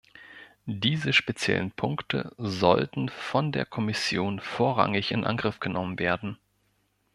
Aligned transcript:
Diese 0.65 1.13
speziellen 1.13 1.69
Punkte 1.69 2.33
sollten 2.39 3.07
von 3.09 3.51
der 3.51 3.67
Kommission 3.67 4.39
vorrangig 4.39 5.11
in 5.11 5.23
Angriff 5.25 5.59
genommen 5.59 5.99
werden. 5.99 6.37